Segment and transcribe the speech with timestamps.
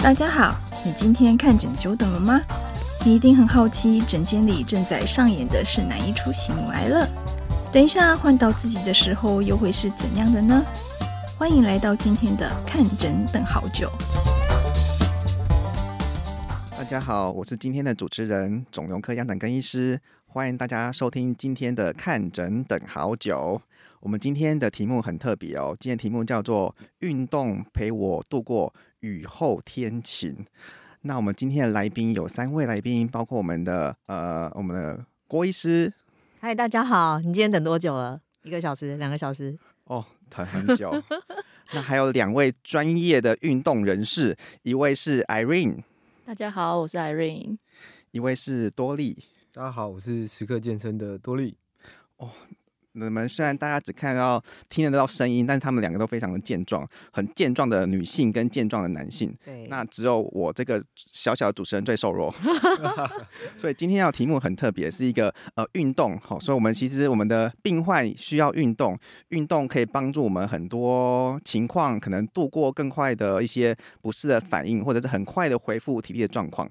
[0.00, 0.54] 大家好，
[0.84, 2.40] 你今天看诊久等了吗？
[3.04, 7.06] 你一定很好奇，诊间里正在上演的是哪一出喜怒哀乐？
[7.72, 10.64] 等一下换到自己的时候，又会是怎样的呢？
[11.38, 13.90] 欢迎来到今天的看诊等好久。
[16.78, 23.60] 大家好，我是今天的主持人，肿瘤科杨展庚医师，欢迎大家收听今天的看诊等好久。
[24.00, 28.72] 我们今天的题目很特别哦，今天题目叫做“运动陪我度过
[29.06, 30.44] 雨后天晴”。
[31.02, 35.92] 那我们今天的来宾有三位来宾，包括我们的呃，我们的郭医师。
[36.40, 38.20] 嗨，大家好，你今天等多久了？
[38.42, 38.96] 一个小时？
[38.96, 39.56] 两个小时？
[39.84, 40.92] 哦，等很久。
[41.72, 45.82] 那还有两位专业的运动人士，一位是 Irene。
[46.24, 47.56] 大家好，我是 Irene。
[48.10, 49.16] 一位是多莉。
[49.52, 51.56] 大家好，我是时刻健身的多莉。
[52.16, 52.30] 哦。
[52.98, 59.36] 你们虽然大家只看到、听得到声音，但是他们两个都非常的健壮，很健壮的女性跟健壮的男性。
[59.44, 62.34] 对，那只有我这个小小的主持人最瘦弱。
[63.60, 66.18] 所以今天要题目很特别，是一个呃运动。
[66.18, 76.66] 好，所以我们其实我们的病患需要运动，运动可以帮助我们很多情况，可能度过更快的一些不适的反应，或者是很快的恢复体力的状况。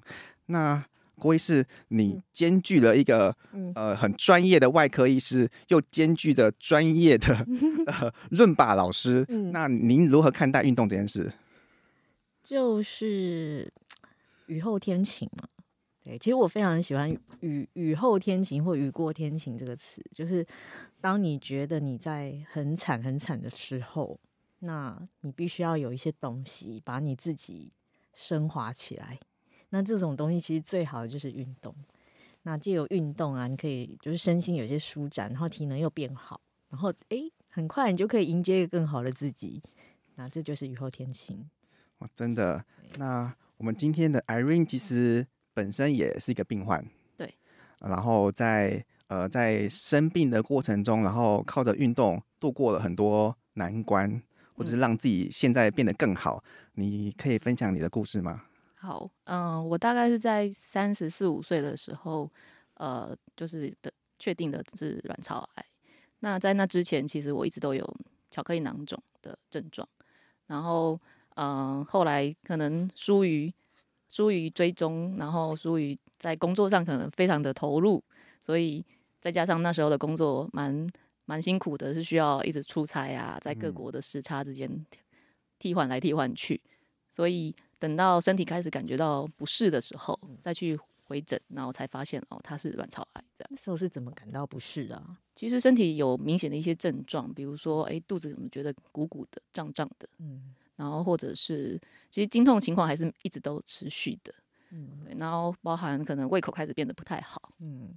[0.46, 0.84] 那
[1.18, 7.46] 郭医师，你兼具了一个、嗯、呃很专业的外科医师，又兼具的专业的
[7.86, 9.24] 呃伦巴老师。
[9.28, 11.32] 嗯、那您如何看待运动这件事？
[12.42, 13.72] 就是
[14.46, 15.48] 雨后天晴嘛。
[16.04, 20.00] 对，其实我非常喜欢“雨雨后天晴”或“雨过天晴”这个词。
[20.14, 20.46] 就是
[21.00, 24.20] 当你觉得你在很惨很惨的时候，
[24.60, 27.72] 那你必须要有一些东西把你自己
[28.14, 29.18] 升华起来。
[29.70, 31.74] 那这种东西其实最好的就是运动。
[32.42, 39.60] 那借由运动啊，你可以就是身心有些舒展，然后体能又变好，然后诶，很快你就可以迎接一个更好的自己。
[40.14, 41.50] 那这就是雨后天晴。
[41.98, 42.64] 哇，真的。
[42.98, 46.86] 那我们今天的 Irene 其实本身也是一个病患。
[47.16, 47.34] 对。
[47.80, 54.22] 然后在呃在生病的过程中，然后靠着运动度过了很多难关，
[54.54, 56.44] 或者是让自己现在变得更好。
[56.76, 56.84] 嗯。
[56.84, 58.44] 你可以分享你的故事吗？
[58.86, 62.30] 好，嗯，我大概是在三十四五岁的时候，
[62.74, 65.66] 呃，就是的确定的是卵巢癌。
[66.20, 67.84] 那在那之前，其实我一直都有
[68.30, 69.88] 巧克力囊肿的症状。
[70.46, 70.96] 然后，
[71.34, 73.52] 嗯，后来可能疏于
[74.08, 78.00] 疏于追踪，然后疏于在工作上可能非常的投入，
[78.40, 78.86] 所以
[79.20, 80.88] 再加上那时候的工作蛮
[81.24, 84.86] 蛮辛苦的，是需要一直出差啊，在各国的时差之间
[85.58, 86.62] 替换来替换去，
[87.12, 87.52] 所以。
[87.78, 93.24] 等到身体开始感觉到不适的时候，再去回诊，然后才发现哦，它是卵巢癌。
[93.34, 95.20] 这样，那时候是怎么感到不适的啊？
[95.34, 101.78] 其实身体有明显的一些症状，比如说，哎，肚子怎么觉得鼓鼓的、胀胀的，嗯，然后或者是，
[102.10, 104.34] 其实经痛情况还是一直都持续的，
[104.70, 107.94] 嗯，对，然后包含可能胃口开始变得不太好，嗯，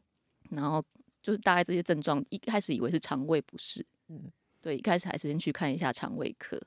[0.50, 0.84] 然后
[1.24, 4.30] 就是大概这些症状，一开始以为是肠胃不适，嗯，
[4.62, 6.60] 对，一开始还是先去看一下肠胃科，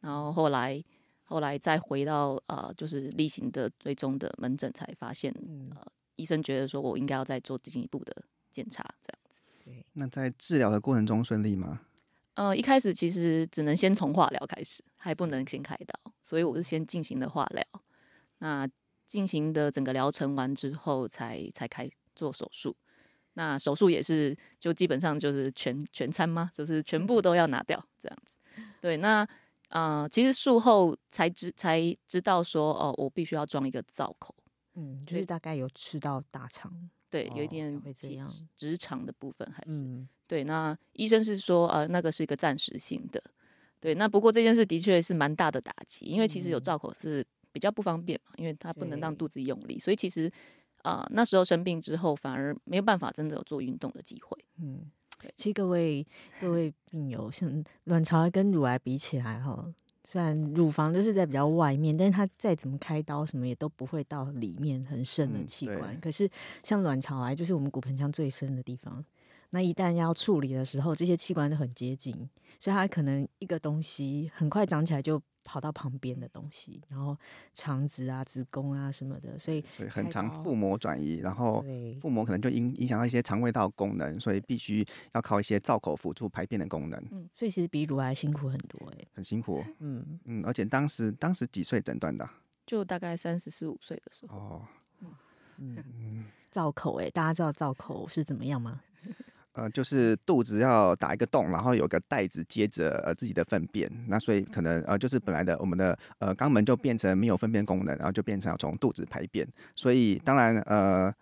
[0.00, 0.84] 然后后来。
[1.26, 5.34] 后来再回到呃，就是例行的追踪的门诊，才发现，
[5.74, 5.82] 呃，
[6.16, 9.40] 医生觉得说我应该要再做进一步的检查，这样子。
[9.64, 9.86] 对。
[9.94, 11.80] 那在治疗的过程中顺利吗？
[12.34, 17.64] 呃，一开始其实只能先从化疗开始，还不能先开刀，所以我是先进行的化疗。
[18.38, 18.68] 那
[19.06, 22.76] 进行的整个疗程完之后才，才才开做手术。
[23.32, 26.50] 那手术也是就基本上就是全全餐吗？
[26.52, 28.62] 就是全部都要拿掉这样子。
[28.82, 29.26] 对，那。
[29.74, 34.32] 啊、呃，其实术后才知才知道说，哦，我必须要装一个造口，
[34.74, 36.72] 嗯，就是大概有吃到大肠，
[37.10, 40.44] 对，有一点会这样，直肠的部分还是、嗯、对。
[40.44, 43.20] 那医生是说，呃，那个是一个暂时性的，
[43.80, 43.96] 对。
[43.96, 50.30] 那不过这件事的确是蛮大的打击，因为其实有造口是比较不方便嘛，因为它不能让肚子用力，所以其实
[50.82, 54.88] 啊、呃，那时候生病之后反而没有办法真的有做运动的机会，嗯。
[55.34, 56.06] 其实各位
[56.40, 59.66] 各位病友，像卵巢癌跟乳癌比起来，哈，
[60.10, 65.94] 虽然乳房就是在比较外面，但是它再怎么开刀，什么也都不会到里面很深的器官。
[65.94, 66.28] 嗯、可是
[66.62, 69.04] 像卵巢癌，就是我们骨盆腔最深的地方。
[69.54, 72.12] 那一旦要处理的时候，这些器官都很接近，
[72.58, 77.16] 所以它可能一个东西很快长起来就跑到旁边的东西，然后
[77.52, 81.64] 肠子啊、子宫啊什么的，所以所以很常腹膜转移，然后
[82.00, 87.00] 腹膜可能就影影响到一些肠胃道功能，所以必须要靠一些造口辅助排便的功能。
[87.12, 89.62] 嗯，所以其实比乳癌辛苦很多哎、欸，很辛苦。
[89.78, 92.28] 嗯嗯，而且当时当时几岁诊断的？
[92.66, 94.36] 就大概三十四五岁的时候。
[94.36, 94.62] 哦，
[95.58, 98.80] 嗯嗯，造口哎、欸，大家知道造口是怎么样吗？
[99.54, 111.14] 呃，就是肚子要打一个洞，然后有个袋子接着呃自己的粪便，那所以可能呃就是本来的我们的呃肛门就变成没有粪便功能，然后就变成要从肚子排便，所以当然呃。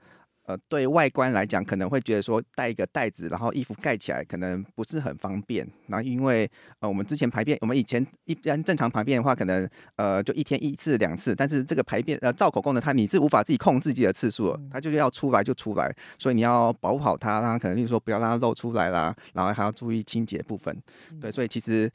[0.44, 5.66] 呃，对外观来讲，可能会觉得说带一个袋子，然后衣服盖起来，可能不是很方便。
[5.86, 6.50] 然后因为
[6.80, 20.76] 呃，我们之前排便，我们以前一般正常排便的话，可能呃就一天一次两次，但是这个排便呃造口功能，它你是无法自己控制自己的次数，它就是要出来就出来，所以你要保护好它，让它可能例如说不要让它漏出来啦，然后还要注意清洁部分。
[21.20, 21.90] 对，所以其实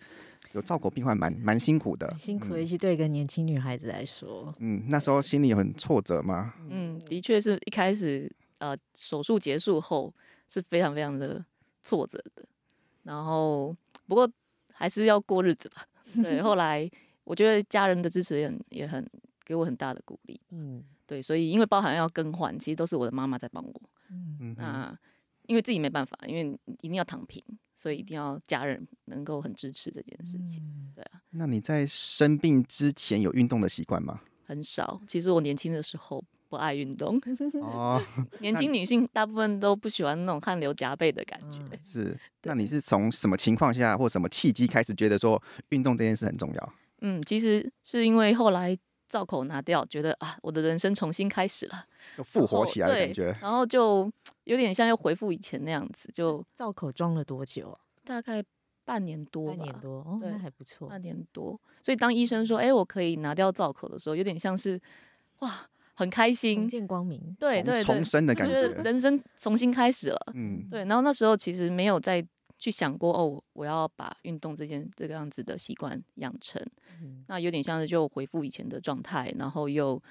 [0.58, 4.54] 有照顾病患蛮蛮辛苦的，辛苦，尤其对一个年轻女孩子来说。
[4.60, 6.54] 嗯，那时候心里有很挫折吗？
[6.70, 8.30] 嗯，的确是一开始。
[8.60, 10.12] 呃，手术结束后
[10.48, 11.46] 是非常非常的
[11.84, 12.44] 挫折的，
[13.04, 13.72] 然后
[14.08, 14.28] 不过
[14.74, 15.86] 还是要过日子吧。
[16.24, 16.90] 对，后来
[17.24, 19.08] 我觉得家人的支持也很也很
[19.46, 20.42] 给我很大的鼓励。
[20.50, 23.82] 嗯，对，所以因为包含要更换，其实都是我的妈妈在帮我。
[24.10, 24.98] 嗯，那
[25.48, 27.44] 因为自己没办法，因为一定要躺平，
[27.76, 30.64] 所以一定要家人能够很支持这件事情。
[30.96, 31.22] 对啊。
[31.32, 34.22] 那你在生病之前有运动的习惯吗？
[34.46, 35.02] 很少。
[35.08, 36.24] 其实我年轻的时候。
[36.50, 37.22] 不爱运动
[37.62, 38.02] 哦，
[38.40, 41.60] 年轻女性大部分都不喜欢那种汗流浃背的感觉。
[41.60, 46.74] 嗯、 是，那你是从什么情况下或什么契机开始觉得说运动这件事很重要？
[47.02, 48.74] 嗯，其实是因为后来
[49.08, 51.86] 造口拿掉，觉得啊，我的人生重新开始了，
[52.18, 54.12] 又复活起来的感觉，然后就
[54.44, 56.10] 有点像又回复以前那样子。
[56.14, 57.80] 就造口装了多久啊？
[58.04, 58.44] 大概
[58.86, 61.60] 半年多吧，半年多哦，那还不错，半年多。
[61.82, 64.80] 所以当医生说，哎、欸，我可以拿掉造口的时候，有点像是
[65.40, 65.68] 哇。
[66.00, 70.32] 很开心，见光明，对对，重生的感觉，人生重新开始了。
[70.36, 70.82] 嗯，对。
[70.86, 72.24] 然后那时候其实没有再
[72.58, 76.62] 去想过哦，我要把运动这件这个样子的习惯养成。
[77.02, 80.02] 嗯，那有点像是就回复以前的状态，然后又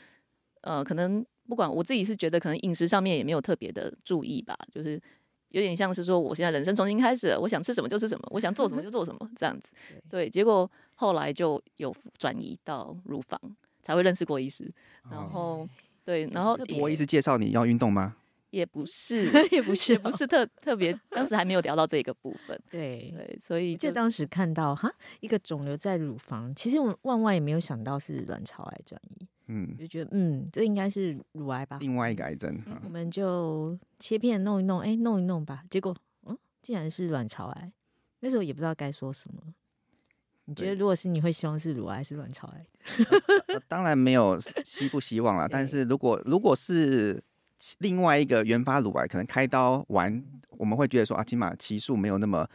[0.63, 5.01] 呃，可能不管我自己是觉得可能饮食上面也没有特别的注意吧，就是
[5.49, 9.73] 有点像是说我现在人生重新开始了，我想吃什么就吃什么，我想做什么就做什么这样子。
[10.11, 13.41] 对，结果后来就有转移到乳房。
[13.83, 14.69] 才会认识郭医师，
[15.13, 15.69] 然后、哦、
[16.05, 18.17] 对，然后郭医师介绍你要运动吗？
[18.51, 22.59] 也不是， 也不是，不是特特别，当时还没有聊到这个部分。
[22.71, 35.95] 对对，所以就当时看到哈一个肿瘤在乳房，其实我万万也没有想到是卵巢癌转移，嗯，就觉得嗯，这应该是乳癌吧，另外一个癌症，嗯、我们就切片弄一弄，哎，弄一弄吧，结果
[36.27, 37.73] 嗯，竟然是卵巢癌，
[38.21, 39.43] 那时候也不知道该说什么。
[40.49, 42.67] 你觉得如果是你会希望是乳癌还是卵巢癌？
[42.99, 47.21] 呃呃、当然没有希不希望了， 但是如果如果是
[47.79, 52.47] 另外一个原发乳癌，可能开刀完我们会觉得说啊，起码期数没有那么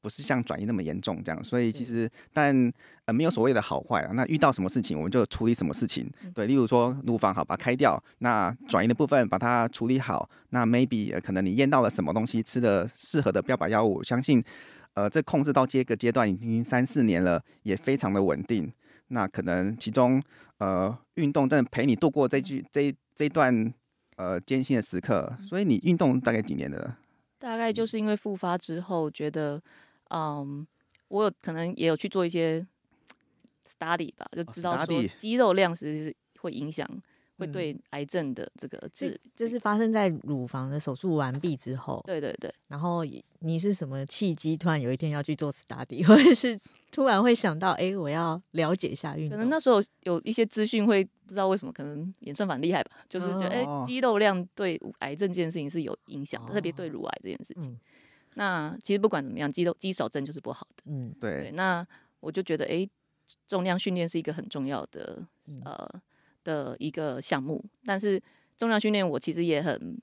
[0.00, 2.72] 不是像转移那么严重这样，所以其实但
[3.04, 4.12] 呃没有所谓的好坏啊。
[4.14, 14.42] 那遇到什么事情我们就处理什么事情，对，例如说乳房好把它开掉，那转移的部分把它处理好，那 maybe、呃、可能你验到了什么东西，吃的适合的标靶药物，相信。
[14.94, 18.70] 呃，这控制到这个阶段已经三四年了，也非常的稳定。
[19.08, 20.20] 那可能其中
[20.58, 23.72] 呃，运动真的陪你度过这句这这段
[24.20, 25.32] 呃艰辛的时刻。
[25.48, 26.98] 所以你运动大概几年了？
[27.38, 29.62] 大概就是因为复发之后，觉得
[30.10, 30.66] 嗯，
[31.08, 32.66] 我有可能也有去做一些
[33.66, 36.86] study 吧，就知道说肌肉量其实是会影响。
[37.40, 41.98] 会对癌症的这个治，这是发生在乳房的手术完毕之后。
[42.06, 42.52] 对对对。
[42.68, 43.02] 然后
[43.38, 44.54] 你是什么契机？
[44.54, 49.36] 突然有一天要去做 study，或者是突然会想到，哎，我要了解一下运动。
[49.36, 57.70] 可能那时候有一些资讯，会不知道为什么，可能演算法厉害吧，就是觉得，哎、哦，肌肉量对癌症这件事情是有影响的，哦、特别对乳癌这件事情。
[57.72, 57.80] 嗯、
[58.34, 60.82] 那其实不管怎么样，肌肉肌少症就是不好的。
[60.86, 61.50] 嗯，对，对。
[61.52, 61.86] 那
[62.20, 62.88] 我就觉得，哎，
[63.46, 66.02] 重量训练是一个很重要的，嗯、呃。
[66.42, 68.18] 的一个项目，但是
[68.56, 70.00] 重量训练我其实也很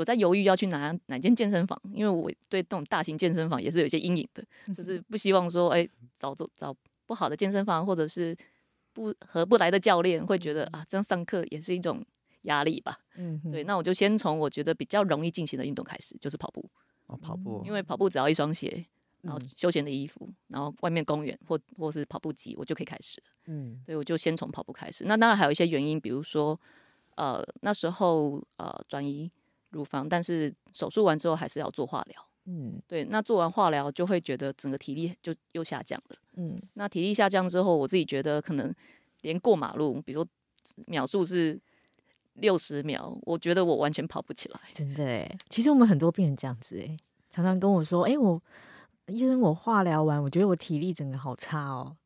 [0.00, 6.76] 有在犹豫要去哪哪间健身房，因为我对这种大型健身房也是有一些阴影的，就是不希望说哎、欸、找找找
[7.06, 8.36] 不好的健身房，或者是
[8.92, 12.04] 不合不来的教练，会觉得啊这样上课也是一种
[12.42, 12.98] 压力吧。
[13.16, 16.68] 嗯，对，那我就先从我觉得比较容易进行的运动开始，就是跑步。
[17.06, 18.86] 哦，跑步，因为跑步只要一双鞋。
[19.22, 23.22] 然后休闲的衣服，然后外面公园或或是跑步机，我就可以开始。
[23.48, 25.04] 嗯，所以我就先从跑步开始。
[25.04, 26.58] 那当然还有一些原因，比如说，
[27.16, 29.30] 呃，那时候呃转移
[29.70, 32.26] 乳房，但是手术完之后还是要做化疗。
[32.46, 33.04] 嗯，对。
[33.04, 36.16] 那做完化疗就会觉得整个体力就又下降了。
[36.34, 38.74] 嗯，那体力下降之后，我自己觉得可能
[39.22, 40.30] 连过马路，比如说
[40.86, 41.60] 秒数是
[42.34, 44.60] 六十秒，我觉得我完全跑不起来。
[44.72, 46.96] 真的哎，其实我们很多病人这样子哎，
[47.28, 48.42] 常常跟我说，哎我。
[49.06, 51.96] 医生，我化疗完，我觉得我体力整个好差哦。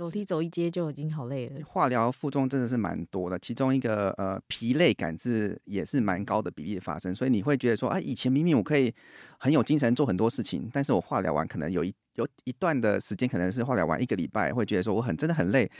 [0.00, 1.60] 楼梯走一阶就已经好累了。
[1.66, 8.92] 化疗负重真的是蛮多的，其中一个呃疲累感是也是蛮高的比例发生，所以你会觉得说，啊，以前明明我可以
[9.38, 15.70] 很有精神做很多事情，但是我化疗完可能有一有一段的时间，可能是化疗完一个礼拜，会觉得说我很真的很累。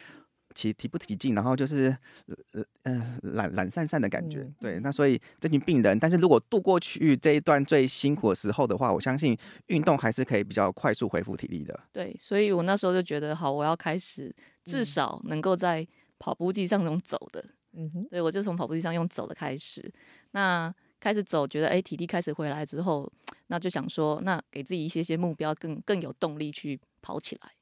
[0.55, 1.97] 提提不起劲，然后就是
[2.53, 4.81] 呃呃懒懒散散的感觉，对。
[4.81, 11.79] 那所以这群病人，但是如果度过去这一段最辛苦的时候的话，我相信运动还是可以比较快速恢复体力的。
[11.93, 15.87] 对，所以我那时候就觉得，好，我要开始至少能够在
[16.19, 19.93] 跑步机上用走的，嗯哼，所以我就从跑步机上用走的开始。
[20.33, 23.11] 那开始走，觉得哎体力开始回来之后，
[23.47, 27.53] 那就想说，那给自己一些些目标，更更有动力去跑起来。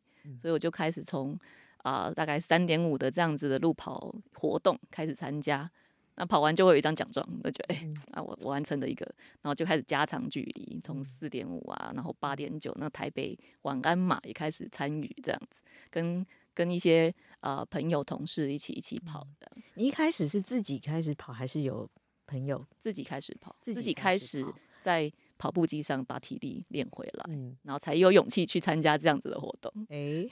[0.40, 1.38] 所以我就开始从。
[1.78, 5.70] 啊、呃，大概三点五的这样子的路跑活动开始参加，
[6.16, 9.06] 那跑完就会有一张奖状，我觉得哎，啊我我完成了一个，
[9.42, 19.50] 然后就开始加长距离，从四点五啊，然后八点九，那台北晚安马也开始参与这样子，跟跟一些啊、呃、朋友同事一起一起跑的。
[19.74, 21.88] 你一开始是自己开始跑，还是有
[22.26, 23.54] 朋友自己开始跑？
[23.60, 24.44] 自己开始
[24.80, 29.72] 在跑步机上把体力练回来，嗯，然后才有勇气去参加这样子的活动。
[29.88, 30.30] 哎、欸。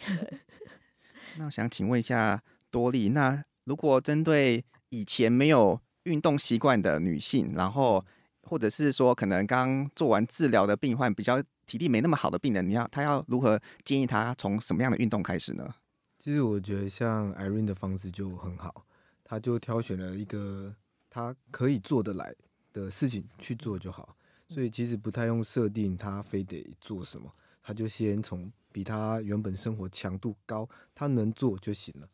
[1.38, 8.04] 那我想请问一下多莉，那如果针对以前没有运动习惯的女性，然后
[8.42, 15.74] 或者是说可能刚做完治疗的病患，比较体力没那么好的病人，你要他要如何建议他从什么样的运动开始呢？
[16.18, 18.86] 其实我觉得像 Irene 的方式就很好，
[19.22, 20.74] 他就挑选了一个
[21.10, 22.34] 他可以做得来
[22.72, 24.16] 的事情去做就好，
[24.48, 27.30] 所以其实不太用设定他非得做什么，
[27.62, 28.50] 他就先从。
[28.76, 32.06] 比他原本生活强度高，他能做就行了，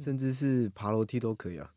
[0.00, 1.70] 甚至是爬楼梯都可以啊。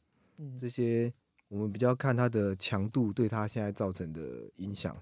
[0.58, 1.14] 这些
[1.50, 4.96] 我们比较看他的强度对他现在造成的影响。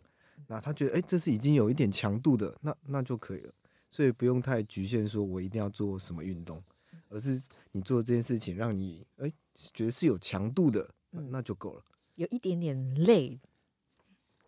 [0.48, 3.54] 那他觉得，哎，这是已经有一点强度的，那那就可以了。
[3.92, 6.64] 所以不用太局限，说我一定要做什么运动，
[7.10, 7.40] 而是
[7.74, 11.84] 你做这件事情让你哎觉得是有强度的，那就够了。
[12.16, 13.40] 有一点点累。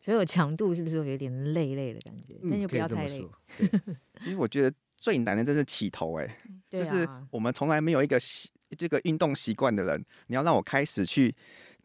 [0.02, 2.36] 所以有强度是不是有点累累的感觉？
[2.42, 3.26] 那、嗯、就不要太累。
[4.20, 6.36] 其实我觉得最难的就是起头、欸，哎、啊，
[6.70, 11.34] 就是我们从来没有一个习这个运动习惯的人，你要让我开始去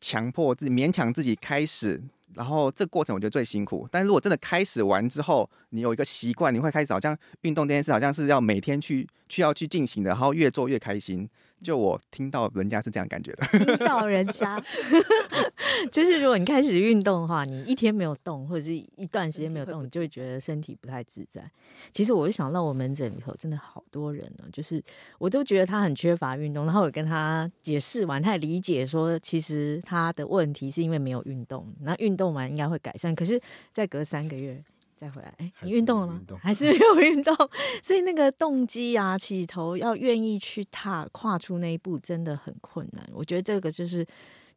[0.00, 2.02] 强迫自己、勉强自己开始，
[2.34, 3.86] 然后这个过程我觉得最辛苦。
[3.90, 11.28] 但是如果真的开始完之后，你有一个习惯，你会开始好像运动这件事好像是要每天去去要去进行的，然后越做越开心。
[11.66, 14.62] 就我听到人家是这样感觉的，听到人家
[15.90, 21.42] 就是如果你开始运动的话，你一天没有动，或者是一段时间没有动，你就会觉得身体不太自在。
[21.90, 24.80] 其实我就想到我门诊里头真的好多人呢，就是
[25.18, 33.12] 我都觉得他很缺乏运动，然后我跟他解释完，他也理解说，其实他的问题是因为没有运动，那运动完应该会改善。
[33.12, 33.40] 可是
[33.72, 34.62] 再隔三个月。
[34.98, 36.18] 再回来，哎、欸，你运动了吗？
[36.40, 37.34] 还是没有运动？
[37.82, 43.06] 所以那个动机啊，起头要愿意去踏跨出那一步，真的很困难。
[43.12, 44.04] 我觉得这个就是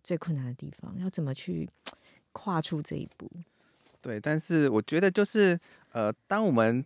[0.02, 1.68] 最困难的地方，要怎么去
[2.32, 3.30] 跨出这一步？
[4.02, 5.60] 对，但是我觉得就是
[5.92, 6.86] 呃，当我们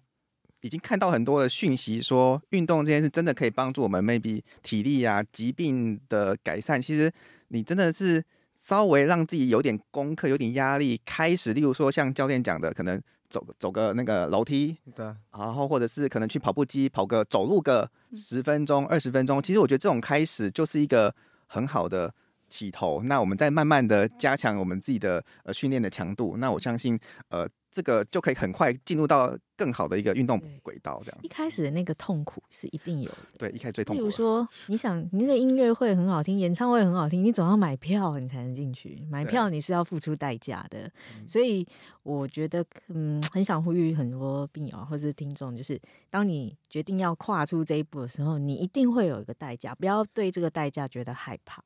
[0.61, 7.11] 已经看到很多的讯息，说运动这件事真的可以帮助我们，maybe 体力啊、疾病的改善，其实
[7.49, 8.25] 你真的是
[8.63, 12.99] 稍微让自己有点功课、有点压力，开始，例如说像教练讲的，可能。
[13.33, 19.41] 走走个那个楼梯，对，然后或者是可能去跑步机跑个走路个十分钟、二十分钟。
[19.41, 21.15] 其实我觉得这种开始就是一个
[21.47, 22.13] 很好的
[22.53, 23.01] 起头。
[23.03, 26.37] 那我们再慢慢的加强我们自己的呃训练的强度。
[26.37, 27.49] 那我相信呃。
[27.75, 31.19] 这个就可以很快进入到更好的一个运动轨道，这样。
[31.23, 33.17] 一开始的那个痛苦是一定有的。
[33.39, 33.99] 对，一开始最痛苦。
[33.99, 39.03] 比如说，你想你那个音乐会很好听，演唱会很好听，你总要买票，你才能进去。
[39.09, 40.87] 买票你是要付出代价的。
[41.27, 41.65] 所以
[42.03, 45.81] 我觉得，嗯，很想呼吁很多病友或者是听众，就是
[46.11, 51.63] 当你决定要跨出这一步的时候，你一定会有一个代价，不要对这个代价觉得害怕。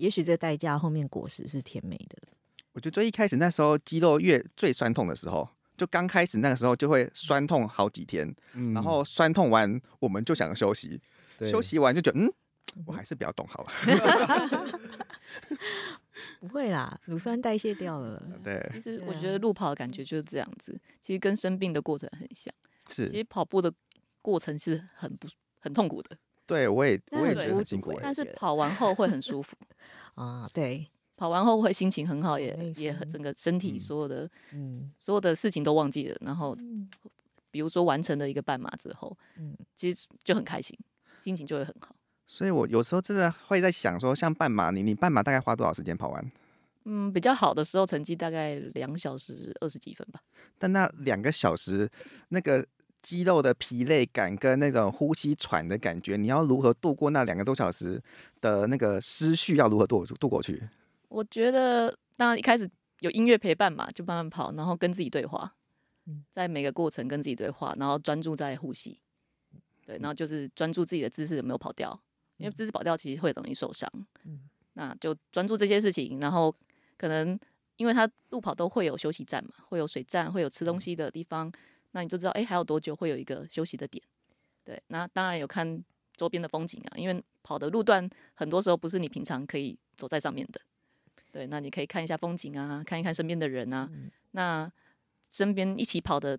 [0.00, 2.16] 也许这个代价后面果实是甜美的。
[2.72, 11.00] 我觉得最一开始那时候肌肉越最酸痛的时候，就刚开始那个时候就会酸痛好几天，嗯、然后酸痛完我们就想休息，
[11.40, 12.32] 休息完就觉得嗯，
[12.86, 13.70] 我还是不要动好了。
[16.40, 18.22] 不会啦，乳酸代谢掉了。
[18.42, 22.52] 对，其实我觉得路跑的感觉就是这样子，其实跟生病的过程很像。
[22.88, 23.72] 是，其实跑步的
[24.22, 25.28] 过程是很不
[25.58, 26.16] 很痛苦的。
[26.50, 29.56] 对，我也我也觉得很辛苦，但是跑完后会很舒服
[30.16, 30.46] 啊。
[30.52, 30.86] 对。
[31.16, 36.16] 跑完后会心情很好，也也很整个身体所有的，嗯，所有的事情都忘记了。
[36.22, 36.56] 然后，
[37.50, 40.74] 比如说完成了一个半马之后，嗯，其实就很开心，
[41.22, 41.94] 心情就会很好。
[42.26, 46.32] 所以我有时候真的会在想说，像半马，你你半马大概花多少时间跑完？
[46.86, 50.22] 嗯，比较好的时候成绩大概两小时二十几分吧。
[50.58, 51.86] 但那两个小时
[52.30, 52.66] 那个
[53.02, 58.02] 肌肉的疲累感跟那种呼吸喘的感觉，你要如何度过那两个多小时
[58.40, 59.56] 的那个思绪？
[59.56, 60.62] 要如何度度过去？
[61.08, 65.54] 我觉得，当然一开始有音乐陪伴嘛，就慢慢跑，然后跟自己对话，
[66.30, 69.00] 在每个过程跟自己对话，然后专注在呼吸，
[69.86, 71.98] 对，然后就是专注自己的姿势有没有跑掉，
[72.36, 73.90] 因为姿势跑掉其实会容易受伤，
[74.74, 76.54] 那就专注这些事情，然后
[76.96, 77.38] 可能
[77.76, 81.50] 因为他路跑都会有休息站嘛，会有水站，会有吃东西的地方。
[81.92, 84.02] 那你就知道，哎、欸，还有多久会有一个休息的点？
[84.64, 85.82] 对，那当然有看
[86.14, 90.60] 周边的风景啊，因为跑的路段很多时候不是你平常可以走在上面的。
[91.32, 93.88] 对，那你可以看一下风景啊，看一看身边的人啊。
[93.92, 94.70] 嗯、那
[95.30, 96.38] 身边一起跑的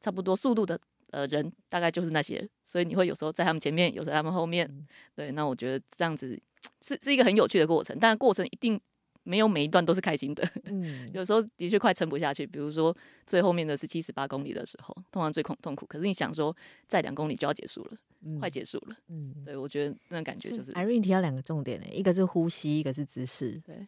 [0.00, 0.78] 差不多速度的
[1.10, 4.66] 呃人，大概就是那些，所以你会有时候在他们前面，有时候在他们后面。
[4.68, 6.40] 嗯、对，那我觉得这样子
[6.80, 8.80] 是是一个很有趣的过程，但过程一定。
[9.26, 12.46] 没有每一段都是开心的， 嗯，有时候的确快撑不下去。
[12.46, 15.84] 比如说最后面的是七十八公里的时候，通常最恐痛苦。
[15.86, 16.56] 可是你想说，
[16.88, 20.72] 在两公里就要结束了，嗯、快结束了，嗯，对我觉得那种感觉就是。
[20.74, 23.58] Irene 提到两个重点呢，一个是呼吸，一个是姿势。
[23.66, 23.84] 对，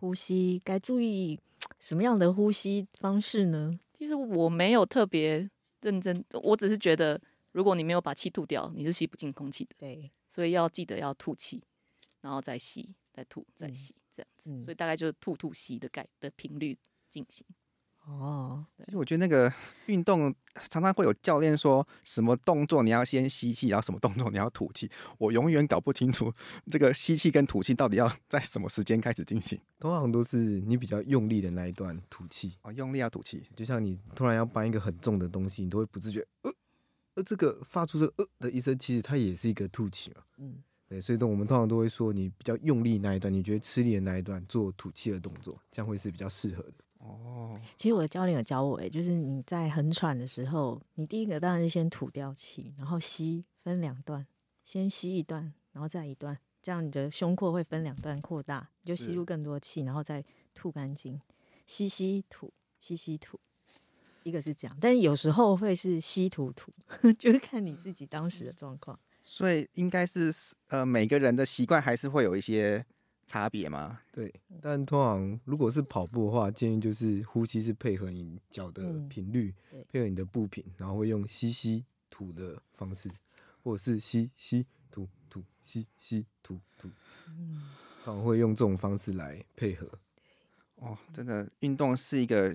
[0.00, 1.38] 呼吸该注意
[1.78, 3.78] 什么样的呼吸方式呢？
[3.92, 5.48] 其实我没有特别
[5.82, 7.20] 认真，我只是觉得，
[7.52, 9.70] 如果你没有把气吐掉，你是吸不进空气的。
[9.78, 11.62] 对，所以要记得要吐气，
[12.20, 13.94] 然后再吸，再吐，再吸。
[13.94, 16.76] 嗯这样子，所以大概就是吐吐吸的概的频率
[17.08, 17.46] 进行。
[18.06, 19.52] 哦，其实我觉得那个
[19.86, 20.34] 运动
[20.68, 26.32] 常常会有教练说什么动作你要先吸气，然后什么动作你要吐气，我永远搞不清楚
[26.66, 29.60] 这个吸气跟吐气到底要 在什么时间开始进行。
[29.78, 36.52] 通常都是你比较用力的那一段吐气，哦，用力要吐气，就像你突然要搬一个很重的东西，你都会不自觉呃
[37.14, 40.22] 呃这个发出这个呃的一声，其实它也是一个吐气嘛。
[40.38, 40.62] 嗯。
[40.90, 46.72] 对，所以我们通常都会说，你比较用力那一段，你觉得吃力的那一段，做吐气的动作，这样会是比较适合的。
[46.98, 54.26] 哦，其实我的教练有教我，哎，就是你在很喘的时候，你第一个当然是先吐掉气，然后吸，分两段，
[54.64, 61.20] 先吸一段，然后再一段，这样你的胸廓会分两段扩大，你就吸入更多气，然后再吐干净，
[61.68, 63.38] 吸吸吐，吸吸吐，
[64.24, 66.72] 一个是这样，但是有时候会是吸吐吐，
[67.16, 68.98] 就是看你自己当时的状况。
[69.32, 70.28] 所以应该是
[70.66, 72.84] 呃，每个人的习惯还是会有一些
[73.28, 74.00] 差别吗？
[74.10, 83.08] 对，但通常如果是跑步的话，建议就是呼吸是配合你脚的频率，嗯、配合你的步频，然后会用吸吸吐的方式，
[83.62, 86.88] 或者是吸吸吐吐吸吸吐吐，
[87.28, 87.70] 嗯，
[88.04, 89.88] 通常会用这种方式来配合。
[90.74, 92.52] 哦，真的，运动是一个。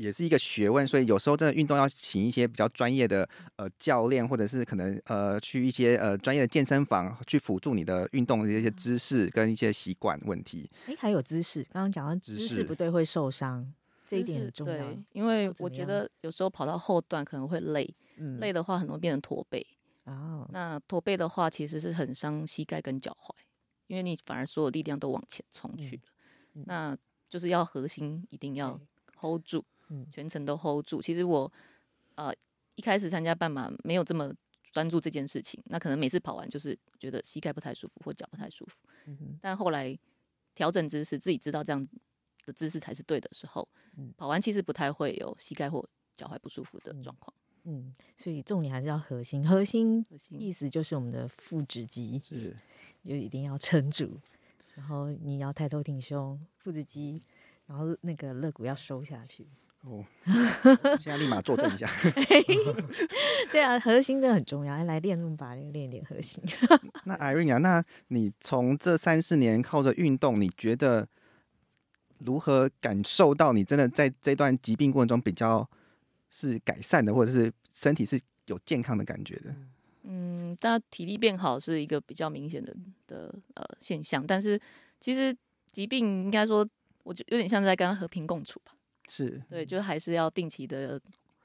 [0.00, 10.70] 也是一个学问，所以有时候真的运动要请一些比较专业的呃教练，或者是可能呃去一些呃专业的健身房去辅助你的运动的一些姿势跟一些习惯问题。
[10.86, 13.70] 哎，还有姿势，刚刚讲到姿势不对会受伤，
[14.06, 14.74] 这一点很重要。
[14.74, 19.66] 对，因为我觉得有时候跑到后段可能会累，嗯、累的话很容易变成驼背。
[20.04, 23.34] 哦，那驼背的话其实是很伤膝盖跟脚踝，
[23.86, 26.02] 因为你反而所有力量都往前冲去了。
[26.54, 28.80] 嗯嗯、那就是要核心一定要
[29.20, 29.62] hold 住。
[30.10, 31.00] 全程都 hold 住。
[31.00, 31.50] 其实我，
[32.14, 32.32] 呃，
[32.74, 34.32] 一开始参加半马没有这么
[34.70, 35.62] 专注这件事情。
[35.66, 38.86] 那可能每次跑完就是觉得膝盖不太舒服或脚不太舒服。
[39.06, 39.98] 嗯、哼但后来
[40.54, 41.88] 调整姿势，自己知道这样
[42.44, 47.34] 的姿势才是对的时候，嗯、跑完其实不太会有膝盖或脚踝不舒服的状况。
[47.64, 49.46] 嗯，所以重点还是要核心。
[49.46, 52.56] 核心意思就是我们的腹直肌，是
[53.02, 54.18] 就一定要撑住。
[54.74, 57.22] 然后你要抬头挺胸，腹直肌，
[57.66, 59.46] 然后那个肋骨要收下去。
[59.82, 60.04] 哦，
[61.00, 61.90] 现在立马坐正一下。
[63.50, 66.44] 对啊，核心真的很重要，来练练吧，练练核心。
[67.04, 71.08] 那 Irene 啊，那你从这三四年靠着运动，你觉得
[72.18, 75.66] 如何感受到你真的在这段疾病过程中比较
[76.30, 79.54] 是改善的，或者是身体是有健康的感觉的？
[80.02, 82.74] 嗯，大家体力变好是一个比较明显的
[83.06, 84.60] 的呃现象，但是
[85.00, 85.34] 其实
[85.72, 86.68] 疾病应该说，
[87.02, 88.72] 我就有点像在跟他和平共处吧。
[89.10, 91.00] 是对，就还是要定期的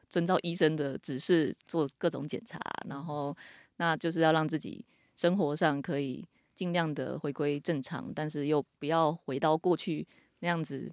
[0.08, 3.36] 遵照医生的指示做各种检查，然后
[3.78, 6.24] 那就是要让自己生活上可以
[6.54, 10.08] 尽量的回归正常，但是又不要回到过去
[10.40, 10.92] 那样子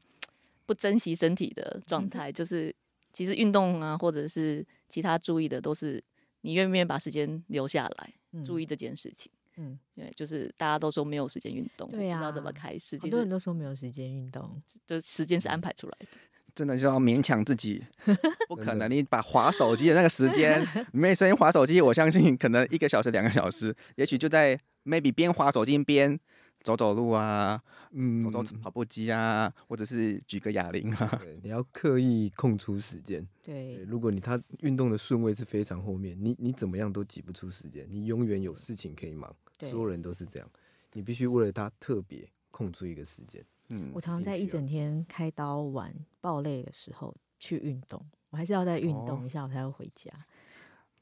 [0.64, 2.32] 不珍惜身体的 状态。
[2.32, 2.74] 就是
[3.12, 6.02] 其实运动啊，或者是其他注意的，都是
[6.40, 9.30] 你愿不愿意把时间留下来注意这件事情。
[9.56, 12.98] 嗯，对，就是大家都说没有时间运动，对呀，不知道怎么开始。
[12.98, 16.06] 很多人都说没有时间运动，就时间是安排出来的。
[16.54, 17.82] 真的就要勉强自己，
[18.48, 18.90] 不可能。
[18.90, 26.18] 你把划手机的那个时间， 没声音划手机，我相信可能一个小时、两个小时，也许就在 maybe 边划手机边
[26.62, 27.60] 走走路啊，
[27.92, 31.18] 嗯，走走跑步机啊，或者是举个哑铃啊。
[31.20, 33.26] 对，你要刻意空出时间。
[33.42, 39.34] 对，如果你他运动的顺位是非常后面，你你怎么样都挤不出时间，你永远有事情可以忙。
[39.58, 40.48] 所有人都是这样，
[40.92, 43.42] 你必须为了他特别空出一个时间。
[43.74, 50.10] 嗯，我常常在一整天开刀完爆累的时候去运动，我还是要再运动一下，我才会回家。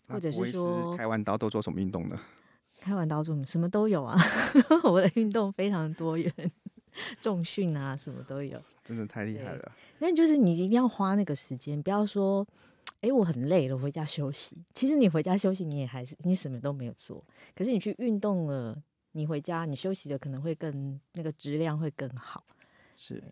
[0.06, 2.16] 哦、或者是说，开完刀都做什么运动呢？
[2.78, 4.16] 开完刀做什么都有啊，
[4.85, 6.33] 我的运动非常多元，
[7.20, 9.72] 重训啊什么都有，真的太厉害了。
[9.98, 12.46] 那就是你一定要花那个时间，不要说，
[13.00, 14.56] 哎、欸，我很累了，回家休息。
[14.74, 18.80] 其实你回家休息，你也还是你什么都没有做，可是你去运动了，
[19.12, 22.44] 你回家你休息的可能会更那个质量会更好。
[23.02, 23.22] 是，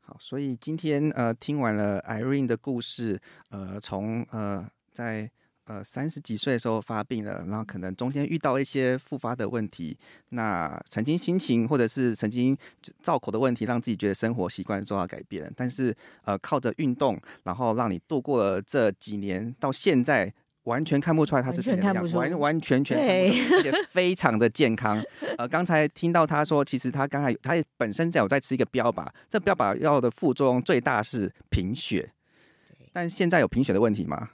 [0.00, 5.30] 好，所以今天呃听完了 Irene 的故事，呃，从呃在
[5.66, 9.96] 呃三十几岁的时候发病了，然后可能中间遇到一些复发的问题，
[10.30, 12.58] 那曾经心情或者是曾经
[13.00, 20.34] 造口的问题，让自己觉得生活习惯受到改变，但是呃靠着运动，然后让你度过了这几年到现在。
[20.66, 25.02] 完全看不出来他是怎么样子，完完全全，而且非常的健康。
[25.38, 32.10] 呃，刚才听到他说，其实他刚才他也本身在有在吃一个标靶，这标靶药的副作用最大是贫血，
[32.92, 34.30] 但现在有贫血的问题吗？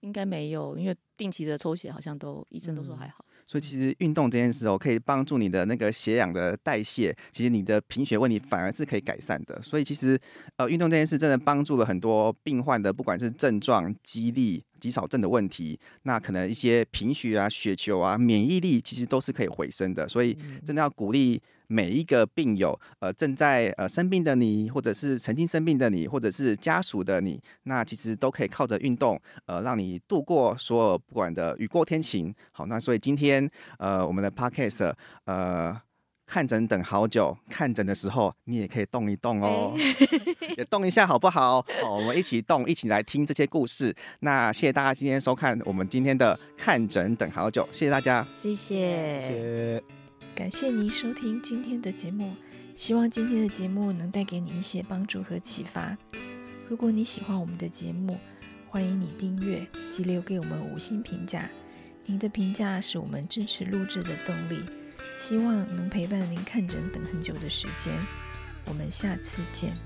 [0.00, 3.16] 应该没有，因为定期的抽血好像都医生都说还好。
[3.20, 9.60] 嗯所以其实运动这件事哦，可以帮助你的那个血氧的代谢，其实你的贫血问题反而是可以改善的。
[9.60, 10.18] 所以其实
[10.56, 20.06] 呃，运动这件事真的帮助了很多病患的，不管是症状、肌力、肌少症的问题，那可能一些贫血啊、血球啊、免疫力，其实都是可以回升的。
[20.06, 21.40] 所以真的要鼓励。
[21.66, 32.32] 每一个病友，呃，正在呃生病的你，或者是曾经生病的你，或者是家属的你，那其实都可以靠着运动，呃，让你度过所有不管的雨过天晴。
[32.52, 34.92] 好，那所以今天，呃，我们的 Podcast，
[35.24, 35.74] 呃，
[36.26, 39.74] 看诊等好久，看诊的时候你也可以动一动哦，
[40.56, 41.64] 也动一下好不好？
[41.82, 43.94] 好，我们一起动，一起来听这些故事。
[44.20, 49.82] 那谢谢大家今天收看我们今天的看诊等好久，谢谢大家，谢谢，谢谢。
[50.34, 52.34] 感谢您收听今天的节目，
[52.74, 55.96] 希望今天的节目能带给你一些帮助和启发。
[56.68, 58.18] 如果你喜欢我们的节目，
[58.66, 61.48] 欢迎你订阅及留给我们五星评价。
[62.06, 64.64] 您的评价是我们支持录制的动力。
[65.16, 67.92] 希望能陪伴您看诊等很久的时间。
[68.66, 69.76] 我们下次见。